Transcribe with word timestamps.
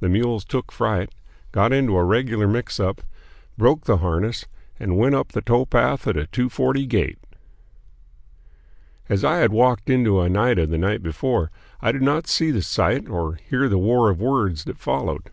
The 0.00 0.10
mules 0.10 0.44
took 0.44 0.70
fright, 0.70 1.08
got 1.50 1.72
into 1.72 1.96
a 1.96 2.04
regular 2.04 2.46
mixup, 2.46 2.98
broke 3.56 3.84
the 3.86 3.96
harness, 3.96 4.44
and 4.78 4.98
went 4.98 5.14
up 5.14 5.32
the 5.32 5.40
towpath 5.40 6.06
at 6.06 6.18
a 6.18 6.26
two 6.26 6.50
forty 6.50 6.84
gait. 6.84 7.18
As 9.08 9.24
I 9.24 9.38
had 9.38 9.52
walked 9.52 9.88
into 9.88 10.18
Oneida 10.20 10.66
the 10.66 10.76
night 10.76 11.02
before, 11.02 11.50
I 11.80 11.92
did 11.92 12.02
not 12.02 12.26
see 12.26 12.50
the 12.50 12.60
sight 12.60 13.08
or 13.08 13.36
hear 13.36 13.70
the 13.70 13.78
war 13.78 14.10
of 14.10 14.20
words 14.20 14.64
that 14.64 14.76
followed. 14.76 15.30